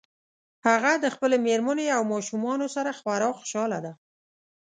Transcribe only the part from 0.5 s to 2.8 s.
هغه د خپلې مېرمنې او ماشومانو